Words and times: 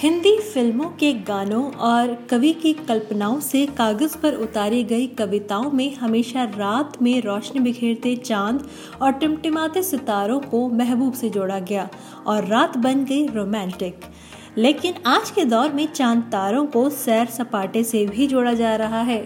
हिंदी 0.00 0.36
फ़िल्मों 0.42 0.84
के 0.90 1.12
गानों 1.12 1.62
और 1.86 2.14
कवि 2.30 2.52
की 2.52 2.72
कल्पनाओं 2.72 3.40
से 3.40 3.64
कागज़ 3.78 4.16
पर 4.18 4.34
उतारी 4.34 4.82
गई 4.84 5.06
कविताओं 5.08 5.70
में 5.70 5.94
हमेशा 5.94 6.44
रात 6.44 6.96
में 7.02 7.20
रोशनी 7.22 7.60
बिखेरते 7.60 8.14
चाँद 8.16 8.66
और 9.02 9.12
टिमटिमाते 9.12 9.82
सितारों 9.82 10.38
को 10.40 10.68
महबूब 10.68 11.12
से 11.12 11.30
जोड़ा 11.30 11.58
गया 11.58 11.88
और 12.26 12.46
रात 12.46 12.76
बन 12.76 13.04
गई 13.04 13.26
रोमांटिक। 13.26 14.00
लेकिन 14.58 14.94
आज 15.06 15.30
के 15.30 15.44
दौर 15.44 15.72
में 15.72 15.86
चाँद 15.86 16.22
तारों 16.22 16.64
को 16.66 16.88
सैर 16.90 17.26
सपाटे 17.28 17.84
से 17.84 18.04
भी 18.06 18.26
जोड़ा 18.26 18.54
जा 18.54 18.74
रहा 18.76 19.02
है। 19.02 19.22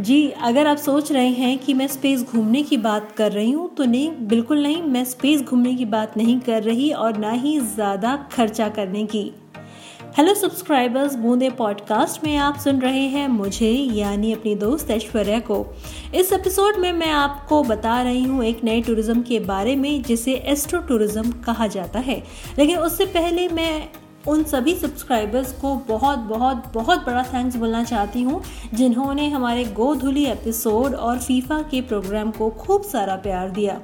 जी, 0.00 0.28
अगर 0.30 0.66
आप 0.66 0.76
सोच 0.76 1.12
रहे 1.12 1.28
हैं 1.28 1.56
कि 1.58 1.74
मैं 1.74 1.86
स्पेस 1.88 2.24
घूमने 2.24 2.62
की 2.62 2.76
बात 2.78 3.12
कर 3.12 3.32
रही 3.32 3.50
हूँ 3.50 3.68
तो 3.74 3.84
नहीं, 3.84 4.10
बिल्कुल 4.18 4.62
नहीं, 4.62 4.82
मैं 4.82 5.04
स्पेस 5.04 5.42
घूमने 5.42 5.74
की 5.74 5.84
बात 5.84 6.16
नहीं 6.16 6.40
कर 6.40 6.62
रही 6.62 6.90
और 6.92 7.18
ना 7.18 7.30
ही 7.30 7.58
ज़्यादा 7.60 8.16
खर्चा 8.32 8.68
करने 8.70 9.06
की। 9.06 9.30
हेलो 10.00 10.32
सब्सक्राइबर्स 10.34 11.14
बूंदे 11.14 11.48
पॉडकास्ट 11.50 12.22
में 12.24 12.36
आप 12.36 12.56
सुन 12.58 12.80
रहे 12.80 13.06
हैं 13.08 13.26
मुझे, 13.28 13.70
यानी 13.70 14.32
अपनी 14.32 14.54
दोस्त 14.54 14.90
ऐश्वर्या 14.90 15.38
को। 15.40 15.64
इस 16.14 16.32
एपिसोड 16.32 16.76
में 16.76 16.92
मैं 16.92 17.10
आपको 17.10 17.62
बता 17.62 18.00
रही 18.02 18.22
हूँ 18.22 18.44
एक 18.44 18.62
नए 18.64 18.80
टूरिज़्म 18.80 19.22
के 19.22 19.40
बारे 19.40 19.74
में, 19.76 20.02
जिसे 20.02 20.34
एस्ट्रो 20.34 20.80
टूरिज़्म 20.80 21.30
कहा 21.42 21.66
जाता 21.66 21.98
है। 21.98 22.22
लेकिन 22.58 22.78
उससे 22.78 23.06
पहले 23.06 23.48
मैं 23.48 23.88
उन 24.28 24.42
सभी 24.44 24.74
सब्सक्राइबर्स 24.74 25.52
को 25.52 25.74
बहुत 25.88 26.18
बहुत 26.18 26.70
बहुत 26.74 27.04
बड़ा 27.06 27.22
थैंक्स 27.22 27.56
बोलना 27.56 27.82
चाहती 27.84 28.22
हूँ, 28.22 28.42
जिन्होंने 28.74 29.28
हमारे 29.28 29.64
गोधुली 29.64 30.24
एपिसोड 30.26 30.94
और 30.94 31.18
फीफा 31.18 31.60
के 31.70 31.80
प्रोग्राम 31.80 32.30
को 32.30 32.50
खूब 32.50 32.82
सारा 32.82 33.16
प्यार 33.16 33.50
दिया। 33.50 33.80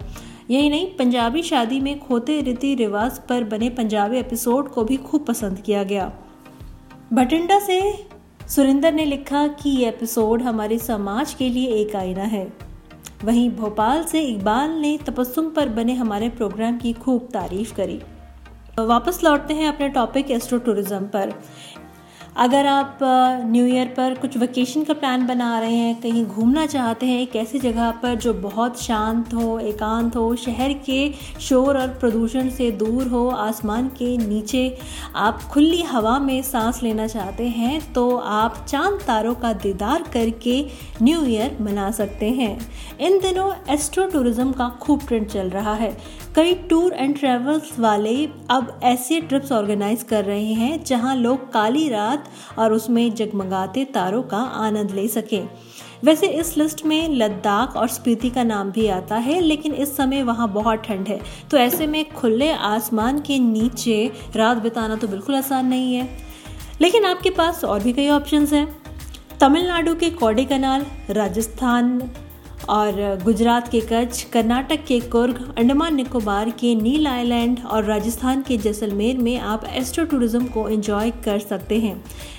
यही 0.49 0.69
नहीं, 0.71 0.87
पंजाबी 0.97 1.43
शादी 1.43 1.79
में 1.81 1.99
खोते 1.99 2.41
रीति 2.41 2.75
रिवाज 2.75 3.19
पर 3.19 3.45
बने 3.45 3.69
पंजाबी 3.71 4.17
एपिसोड 4.17 4.69
को 4.69 4.85
भी 4.85 4.97
खूब 4.97 5.25
पसंद 5.25 5.61
किया 5.61 5.83
गया। 5.83 6.11
भटिंडा 7.13 7.59
से 7.59 7.81
सुरिंदर 8.49 8.93
ने 8.93 9.05
लिखा 9.05 9.47
कि 9.47 9.71
ये 9.71 9.89
एपिसोड 9.89 10.43
हमारे 10.43 10.79
समाज 10.79 11.35
के 11.35 11.49
लिए 11.49 11.75
एक 11.75 11.97
आईना 11.97 12.23
है। 12.23 12.47
वहीं 13.25 13.51
भोपाल 13.51 14.03
से 14.05 14.21
इकबाल 14.21 14.71
ने 14.71 14.97
तपस्सुम 15.07 15.51
पर 15.51 15.69
बने 15.69 15.95
हमारे 15.95 16.29
प्रोग्राम 16.29 16.79
की 16.79 16.93
खूब 16.93 17.29
तारीफ़ 17.33 17.75
करी। 17.75 18.01
वापस 18.79 19.23
लौटते 19.25 19.55
हैं 19.55 19.69
अपने 19.69 19.89
टॉपिक 19.89 20.31
एस्ट्रो 20.31 20.59
टूरिज़्म 20.59 21.07
पर। 21.07 21.35
अगर 22.39 22.67
आप 22.67 22.99
न्यू 23.45 23.65
ईयर 23.67 23.87
पर 23.87 24.15
कुछ 24.15 24.37
वेकेशन 24.37 24.85
का 24.85 24.95
प्लान 24.95 25.27
बना 25.27 25.59
रहे 25.61 25.77
हैं, 25.77 25.95
कहीं 26.01 26.25
घूमना 26.27 26.67
चाहते 26.67 27.07
हैं, 27.07 27.21
एक 27.21 27.35
ऐसी 27.37 27.59
जगह 27.59 27.91
पर 28.03 28.15
जो 28.17 28.35
बहुत 28.35 28.81
शांत 28.83 29.33
हो, 29.35 29.59
एकांत 29.61 30.17
हो, 30.17 30.35
शहर 30.37 30.73
के 30.87 31.11
शोर 31.41 31.79
और 31.79 31.89
प्रदूषण 32.01 32.51
से 32.51 32.71
दूर 32.73 33.07
हो, 33.07 33.27
आसमान 33.29 33.89
के 33.99 34.17
नीचे 34.19 34.77
आप 35.17 35.43
खुली 35.43 35.83
हवा 35.83 36.19
में 36.19 36.41
सांस 36.43 36.83
लेना 36.83 37.07
चाहते 37.07 37.49
हैं 37.49 37.81
तो 37.93 38.09
आप 38.17 38.65
चाँद 38.69 39.01
तारों 39.07 39.35
का 39.35 39.53
दीदार 39.55 40.05
करके 40.13 40.61
न्यू 41.03 41.25
ईयर 41.27 41.57
मना 41.61 41.91
सकते 41.91 42.31
हैं। 42.31 42.57
इन 43.01 43.19
दिनों 43.19 43.51
एस्ट्रो 43.71 44.07
टूरिज़्म 44.07 44.53
का 44.53 44.69
खूब 44.81 45.07
ट्रेंड 45.09 45.27
चल 45.27 45.51
रहा 45.51 45.75
है। 45.75 45.97
कई 46.37 46.55
टूर 46.71 46.93
एंड 46.93 47.19
ट्रेवल्स 47.19 47.79
वाले 47.79 48.15
अब 48.51 48.79
ऐसे 48.85 49.21
ट्रिप्स 49.21 49.53
ऑर्गेनाइज 49.53 50.03
कर 50.03 50.25
रहे 50.25 50.53
हैं, 50.55 50.83
जहाँ 50.85 51.15
लोग 51.17 51.53
काली 51.53 51.89
रात 51.89 52.28
और 52.59 52.73
उसमें 52.73 53.15
जगमगाते 53.15 53.85
तारों 53.85 54.23
का 54.23 54.39
आनंद 54.39 54.91
ले 54.91 55.09
सकें। 55.09 55.49
वैसे 56.05 56.27
इस 56.27 56.57
लिस्ट 56.57 56.87
में 56.87 57.09
लद्दाख 57.09 57.77
और 57.77 57.89
स्पीति 57.89 58.31
का 58.31 58.43
नाम 58.43 58.71
भी 58.71 58.89
आता 58.89 59.17
है, 59.17 59.41
लेकिन 59.41 59.73
इस 59.73 59.97
समय 59.97 60.23
वहाँ 60.23 60.53
बहुत 60.53 60.79
ठंड 60.79 61.09
है। 61.09 61.21
तो 61.51 61.57
ऐसे 61.57 61.87
में 61.87 62.13
खुले 62.13 62.53
आसमान 62.53 63.21
के 63.21 63.39
नीचे 63.39 64.13
रात 64.37 64.57
बिताना 64.57 64.97
तो 64.97 65.09
बिल्कुल 65.09 65.35
आसान 65.35 65.67
नहीं 65.67 65.95
है। 65.95 66.19
लेकिन 66.81 67.05
आपके 67.05 67.31
पास 67.31 67.65
और 67.65 67.83
भी 67.83 67.93
कई 67.93 68.09
ऑप्शंस 68.09 68.53
हैं। 68.53 68.83
तमिलनाडु 69.41 69.95
के 69.95 70.11
कौडे 70.11 70.45
कनाल 70.45 70.87
राजस्थान 71.11 72.11
और 72.69 73.21
गुजरात 73.25 73.69
के 73.69 73.81
कच्छ, 73.83 74.23
कर्नाटक 74.25 74.85
के 74.87 74.99
कुर्ग, 75.03 75.39
अंडमान 75.59 75.95
निकोबार 75.95 76.51
के 76.51 76.75
नील 76.75 77.07
आइलैंड 77.07 77.61
और 77.61 77.85
राजस्थान 77.85 78.43
के 78.43 78.57
जैसलमेर 78.59 79.19
में 79.19 79.39
आप 79.39 79.65
एस्ट्रो 79.67 80.05
टूरिज़्म 80.05 80.47
को 80.47 80.69
एंजॉय 80.69 81.11
कर 81.25 81.39
सकते 81.41 81.79
हैं। 81.81 81.95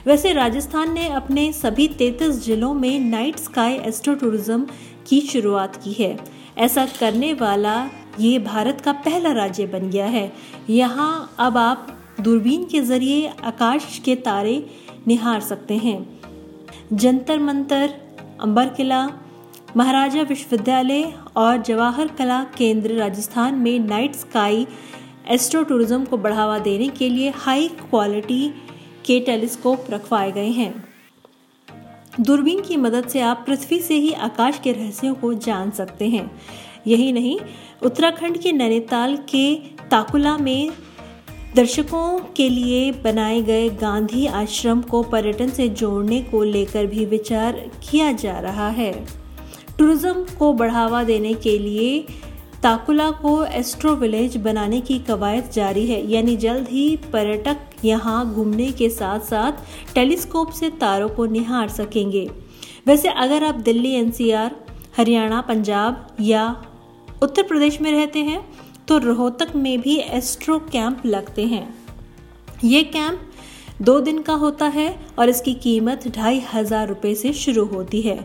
वैसे 0.08 0.34
राजस्थान 0.34 0.94
ने 0.94 1.08
अपने 1.12 1.52
सभी 1.54 1.88
तैतीस 2.00 2.44
जिलों 2.46 2.74
में 2.74 3.00
नाइट 3.02 3.40
स्काई 3.40 3.76
एस्ट्रो 3.88 4.14
टूरिज़्म 4.16 4.68
की 5.10 5.22
शुरुआत 5.22 5.76
की 5.76 5.94
है। 5.94 6.18
ऐसा 6.58 6.86
करने 7.00 7.34
वाला 7.34 7.76
ये 8.20 8.38
भारत 8.40 8.82
का 8.82 8.92
पहला 9.00 9.32
राज्य 9.34 9.66
बन 9.66 9.90
गया 9.90 10.06
है। 10.08 10.32
यहाँ 10.70 11.36
अब 11.40 11.58
आप 11.58 11.88
दूरबीन 12.20 12.64
के 12.64 12.82
ज़रिए 12.82 13.28
आकाश 13.44 14.00
के 14.06 14.16
तारे 14.18 14.64
निहार 15.08 15.40
सकते 15.42 15.78
हैं। 15.78 15.98
जंतर 16.94 17.40
मंतर 17.40 17.94
अंबर 18.42 18.70
किला 18.70 19.08
महाराजा 19.78 20.22
विश्वविद्यालय 20.22 21.04
और 21.38 21.58
जवाहर 21.58 22.08
कला 22.08 22.44
केंद्र 22.58 22.94
राजस्थान 22.94 23.56
में 23.56 23.80
नाइट 23.80 24.16
स्काई 24.16 24.66
एस्ट्रो 25.32 25.62
टूरिज़्म 25.64 26.06
को 26.06 26.18
बढ़ावा 26.18 26.58
देने 26.60 26.88
के 26.88 27.10
लिए 27.10 27.30
हाई 27.36 27.68
क्वालिटी 27.70 28.48
के 29.06 29.20
टेलीस्कोप 29.20 29.86
रखवाए 29.90 30.32
गए 30.32 30.50
हैं। 30.50 30.74
दूरबीन 32.20 32.62
की 32.62 32.78
मदद 32.78 33.08
से 33.08 33.22
आप 33.22 33.44
पृथ्वी 33.48 33.80
से 33.80 33.96
ही 33.96 34.12
आकाश 34.22 34.60
के 34.64 34.72
रहस्यों 34.72 35.14
को 35.14 35.34
जान 35.34 35.72
सकते 35.72 36.08
हैं। 36.10 36.30
यही 36.88 37.12
नहीं, 37.12 37.40
उत्तराखंड 37.84 38.38
के 38.38 38.52
नैनीताल 38.52 39.16
के 39.30 39.56
ताकुला 39.92 40.38
में 40.38 40.72
दर्शकों 41.56 42.20
के 42.38 42.50
लिए 42.50 42.92
बनाए 43.04 43.42
गए 43.42 43.70
गांधी 43.70 44.26
आश्रम 44.26 44.82
को 44.82 45.04
पर्यटन 45.04 45.50
से 45.50 45.70
जोड़ने 45.70 46.22
को 46.22 46.44
लेकर 46.44 46.86
भी 46.86 47.06
विचार 47.06 47.64
किया 47.90 48.12
जा 48.12 48.40
रहा 48.40 48.70
है। 48.72 48.94
टूरिज़्म 49.80 50.24
को 50.40 50.52
बढ़ावा 50.54 51.04
देने 51.04 51.34
के 51.36 51.58
लिए 51.60 52.00
ताकुला 52.64 53.10
को 53.18 53.44
एस्ट्रो 53.46 53.94
विलेज 53.96 54.36
बनाने 54.38 54.80
की 54.82 54.98
कवायद 55.00 55.50
जारी 55.54 55.86
है। 55.88 56.02
यानी 56.12 56.36
जल्द 56.38 56.68
ही 56.68 56.96
पर्यटक 57.14 57.86
यहाँ 57.86 58.34
घूमने 58.34 58.72
के 58.72 58.90
साथ 58.92 59.20
साथ 59.26 59.94
टेलीस्कोप 59.96 60.52
से 60.52 60.70
तारों 60.80 61.10
को 61.10 61.26
निहार 61.28 61.70
सकेंगे। 61.70 62.30
वैसे 62.88 63.10
अगर 63.10 63.44
आप 63.44 63.56
दिल्ली, 63.58 63.92
एनसीआर, 63.92 64.56
हरियाणा, 64.98 65.40
पंजाब 65.42 66.08
या 66.22 66.44
उत्तर 67.24 67.44
प्रदेश 67.44 67.80
में 67.82 67.92
रहते 67.92 68.20
हैं 68.22 68.42
तो 68.88 68.98
रोहतक 68.98 69.56
में 69.56 69.80
भी 69.82 69.96
एस्ट्रो 69.98 70.60
कैंप 70.72 71.06
लगते 71.06 71.46
हैं। 71.46 71.68
ये 72.66 72.84
कैंप 72.86 73.20
दो 73.82 74.00
दिन 74.02 74.22
का 74.22 74.34
होता 74.36 74.66
है 74.68 74.88
और 75.20 75.30
इसकी 75.30 75.54
कीमत 75.56 76.08
ढाई 76.16 76.42
हज़ार 76.54 76.88
रुपये 76.88 77.14
से 77.16 77.34
शुरू 77.36 77.66
होती 77.66 78.02
है। 78.02 78.18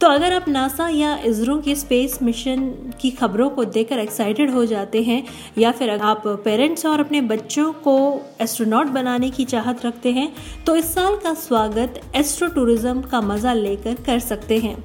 तो 0.00 0.06
अगर 0.06 0.32
आप 0.32 0.48
नासा 0.48 0.88
या 0.88 1.16
इसरो 1.26 1.56
के 1.58 1.74
स्पेस 1.74 2.18
मिशन 2.22 2.68
की 3.00 3.10
खबरों 3.10 3.48
को 3.50 3.64
देखकर 3.66 3.98
एक्साइटेड 3.98 4.50
हो 4.50 4.64
जाते 4.64 5.02
हैं, 5.02 5.22
या 5.58 5.72
फिर 5.72 5.90
आप 5.90 6.22
पेरेंट्स 6.44 6.86
और 6.86 7.00
अपने 7.00 7.20
बच्चों 7.22 7.72
को 7.84 7.96
एस्ट्रोनॉट 8.40 8.86
बनाने 8.88 9.30
की 9.30 9.44
चाहत 9.44 9.84
रखते 9.86 10.12
हैं 10.12 10.32
तो 10.66 10.76
इस 10.76 10.94
साल 10.94 11.16
का 11.16 11.34
स्वागत 11.36 12.00
एस्ट्रो 12.16 12.48
टूरिज़्म 12.48 13.02
का 13.02 13.20
मज़ा 13.22 13.52
लेकर 13.54 13.94
कर 14.06 14.18
सकते 14.20 14.58
हैं। 14.58 14.76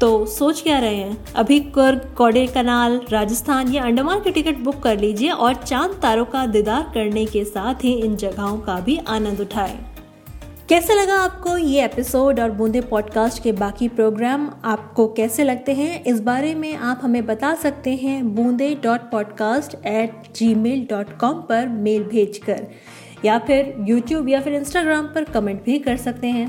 तो 0.00 0.24
सोच 0.28 0.60
क्या 0.62 0.78
रहे 0.78 0.94
हैं? 0.94 1.34
अभी 1.34 1.60
कुर्ग 1.60 2.12
कौडे 2.16 2.46
कनाल 2.46 3.00
राजस्थान 3.10 3.72
या 3.74 3.84
अंडमान 3.84 4.20
की 4.20 4.30
टिकट 4.30 4.58
बुक 4.58 4.82
कर 4.82 4.98
लीजिए 4.98 5.30
और 5.30 5.54
चाँद 5.56 5.98
तारों 6.02 6.24
का 6.26 6.46
दीदार 6.48 6.90
करने 6.94 7.24
के 7.26 7.44
साथ 7.46 7.84
ही 7.84 7.92
इन 7.94 8.16
जगहों 8.16 8.58
का 8.58 8.80
भी 8.80 8.98
आनंद 9.08 9.40
उठाएँ। 9.40 9.78
कैसे 10.68 10.94
लगा 10.94 11.14
आपको 11.14 11.56
ये 11.56 11.84
एपिसोड 11.84 12.40
और 12.40 12.50
बूंदे 12.50 12.80
पॉडकास्ट 12.80 13.42
के 13.42 13.52
बाकी 13.52 13.88
प्रोग्राम 13.88 14.50
आपको 14.64 15.06
कैसे 15.08 15.44
लगते 15.44 15.72
हैं? 15.72 16.04
इस 16.04 16.20
बारे 16.20 16.54
में 16.54 16.76
आप 16.76 17.00
हमें 17.02 17.26
बता 17.26 17.54
सकते 17.54 17.94
हैं 17.94 18.34
Boonde 18.34 18.68
dot 18.82 19.10
podcast 19.10 19.76
at 19.86 20.28
Gmail 20.54 20.86
dot 20.90 21.16
com 21.18 21.40
पर 21.40 21.68
मेल 21.68 22.04
भेज 22.04 22.38
कर 22.38 22.66
या 23.24 23.38
फिर 23.38 23.74
यूट्यूब 23.88 24.28
या 24.28 24.40
फिर 24.40 24.54
इंस्टाग्राम 24.54 25.06
पर 25.06 25.24
कमेंट 25.24 25.64
भी 25.64 25.78
कर 25.78 25.96
सकते 25.96 26.26
हैं। 26.26 26.48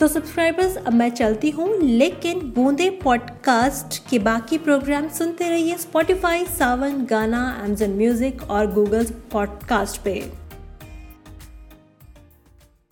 तो 0.00 0.08
सब्सक्राइबर्स 0.08 0.76
अब 0.76 0.92
मैं 0.92 1.10
चलती 1.10 1.50
हूँ, 1.50 1.72
लेकिन 1.80 2.40
बूंदे 2.56 2.90
पॉडकास्ट 3.04 4.02
के 4.10 4.18
बाकी 4.18 4.58
प्रोग्राम 4.58 5.08
सुनते 5.08 5.48
रहिए 5.48 5.76
Spotify 5.78 6.44
Saavn 6.58 7.04
Gaana 7.10 7.62
Amazon 7.64 7.90
Music 7.90 8.42
और 8.42 8.72
गूगल 8.72 9.06
पॉडकास्ट 9.32 10.02
पे। 10.04 10.41